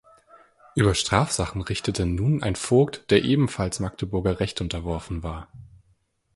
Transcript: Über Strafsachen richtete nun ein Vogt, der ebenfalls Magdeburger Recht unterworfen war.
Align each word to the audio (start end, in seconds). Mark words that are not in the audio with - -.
Über 0.73 0.95
Strafsachen 0.95 1.61
richtete 1.61 2.07
nun 2.07 2.41
ein 2.41 2.55
Vogt, 2.55 3.11
der 3.11 3.23
ebenfalls 3.23 3.79
Magdeburger 3.79 4.39
Recht 4.39 4.59
unterworfen 4.59 5.21
war. 5.21 5.47